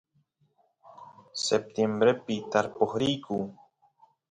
[1.45, 3.37] septiembrepi tarpoq riyku